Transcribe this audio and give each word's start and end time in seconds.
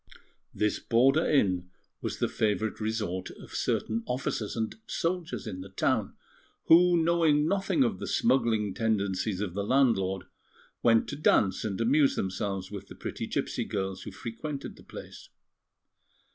This 0.51 0.79
border 0.79 1.23
inn 1.29 1.69
was 2.01 2.17
the 2.17 2.27
favourite 2.27 2.79
resort 2.79 3.29
of 3.29 3.53
certain 3.53 4.01
officers 4.07 4.55
and 4.55 4.73
soldiers 4.87 5.45
in 5.45 5.61
the 5.61 5.69
town, 5.69 6.15
who, 6.65 6.97
knowing 6.97 7.47
nothing 7.47 7.83
of 7.83 7.99
the 7.99 8.07
smuggling 8.07 8.73
tendencies 8.73 9.41
of 9.41 9.53
the 9.53 9.63
landlord, 9.63 10.23
went 10.81 11.07
to 11.09 11.15
dance 11.15 11.63
and 11.63 11.79
amuse 11.79 12.15
themselves 12.15 12.71
with 12.71 12.87
the 12.87 12.95
pretty 12.95 13.27
gipsy 13.27 13.63
girls 13.63 14.01
who 14.01 14.11
frequented 14.11 14.75
the 14.75 14.81
place. 14.83 15.29